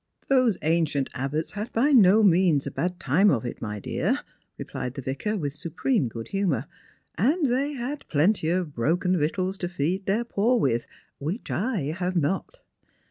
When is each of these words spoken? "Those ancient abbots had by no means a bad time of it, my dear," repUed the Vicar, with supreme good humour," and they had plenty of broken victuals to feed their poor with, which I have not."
"Those 0.29 0.57
ancient 0.63 1.09
abbots 1.13 1.51
had 1.51 1.71
by 1.73 1.91
no 1.91 2.23
means 2.23 2.65
a 2.65 2.71
bad 2.71 2.99
time 2.99 3.29
of 3.29 3.45
it, 3.45 3.61
my 3.61 3.77
dear," 3.79 4.21
repUed 4.59 4.95
the 4.95 5.01
Vicar, 5.03 5.37
with 5.37 5.53
supreme 5.53 6.07
good 6.07 6.29
humour," 6.29 6.65
and 7.19 7.45
they 7.45 7.73
had 7.73 8.07
plenty 8.09 8.49
of 8.49 8.73
broken 8.73 9.15
victuals 9.15 9.59
to 9.59 9.69
feed 9.69 10.07
their 10.07 10.25
poor 10.25 10.59
with, 10.59 10.87
which 11.19 11.51
I 11.51 11.93
have 11.99 12.15
not." 12.15 12.61